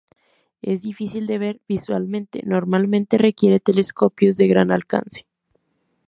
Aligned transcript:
Es 0.63 0.81
difícil 0.81 1.27
de 1.27 1.37
ver 1.37 1.61
visualmente, 1.67 2.41
normalmente 2.43 3.19
requiere 3.19 3.59
telescopios 3.59 4.35
de 4.35 4.47
gran 4.47 4.71
alcance. 4.71 5.27